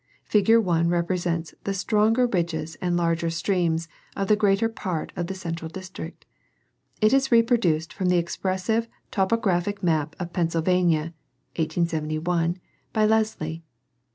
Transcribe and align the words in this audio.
Fig. 0.25 0.49
1 0.57 0.89
represents 0.89 1.53
the 1.63 1.75
stronger 1.75 2.25
ridges 2.25 2.75
and 2.81 2.97
larger 2.97 3.29
streams 3.29 3.87
of 4.15 4.29
the 4.29 4.35
greater 4.35 4.67
part 4.67 5.11
of 5.15 5.27
the 5.27 5.35
cen 5.35 5.53
tral 5.53 5.71
district: 5.71 6.25
it 7.01 7.13
is 7.13 7.31
reproduced 7.31 7.93
from 7.93 8.07
the 8.07 8.17
expressive 8.17 8.87
Topographic 9.11 9.83
Map 9.83 10.15
of 10.19 10.33
Pennsylvania 10.33 11.13
(1871) 11.55 12.57
by 12.91 13.05
Lesley. 13.05 13.61